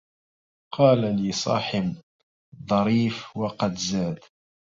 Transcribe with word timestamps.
قال 0.73 1.15
لي 1.21 1.31
صاحب 1.31 1.95
ظريف 2.69 3.37
وقد 3.37 3.75
زاد 3.77 4.19